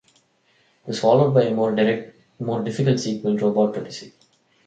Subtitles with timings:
[0.81, 4.13] It was followed by a more difficult sequel, "Robot Odyssey".